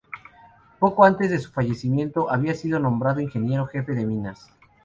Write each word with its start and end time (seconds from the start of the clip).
Poco 0.79 1.05
antes 1.05 1.29
de 1.29 1.37
su 1.37 1.51
fallecimiento, 1.51 2.31
había 2.31 2.55
sido 2.55 2.79
nombrado 2.79 3.21
Ingeniero 3.21 3.67
Jefe 3.67 3.93
de 3.93 4.07
Minas. 4.07 4.51